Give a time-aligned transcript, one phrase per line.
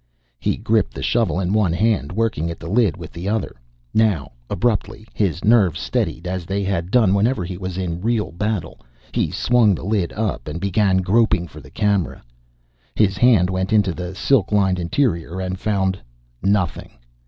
[0.39, 3.55] He gripped the shovel in one hand, working at the lid with the other.
[3.93, 8.81] Now, abruptly, his nerves steadied, as they had done whenever he was in real battle.
[9.11, 12.23] He swung the lid up and began groping for the camera.
[12.95, 15.99] His hand went into the silk lined interior and found
[16.41, 16.97] nothing!